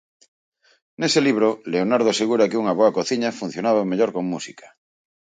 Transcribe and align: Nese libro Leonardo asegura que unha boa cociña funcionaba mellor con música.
Nese 0.99 1.19
libro 1.27 1.49
Leonardo 1.73 2.09
asegura 2.11 2.49
que 2.49 2.59
unha 2.61 2.77
boa 2.79 2.93
cociña 2.97 3.37
funcionaba 3.39 3.89
mellor 3.91 4.09
con 4.15 4.25
música. 4.33 4.67